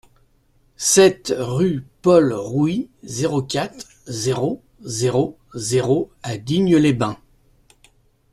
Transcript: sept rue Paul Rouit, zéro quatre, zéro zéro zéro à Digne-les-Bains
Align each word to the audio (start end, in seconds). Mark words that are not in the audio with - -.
sept 0.77 1.31
rue 1.37 1.85
Paul 2.01 2.33
Rouit, 2.33 2.89
zéro 3.03 3.43
quatre, 3.43 3.85
zéro 4.07 4.63
zéro 4.83 5.37
zéro 5.53 6.09
à 6.23 6.39
Digne-les-Bains 6.39 7.19